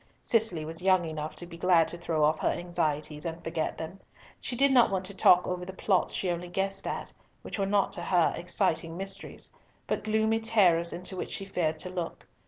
[0.23, 3.99] Cicely was young enough to be glad to throw off her anxieties and forget them.
[4.39, 7.67] She did not want to talk over the plots she only guessed at; which were
[7.67, 9.53] not to her exciting mysteries,
[9.85, 12.25] but gloomy terrors into which she feared to look.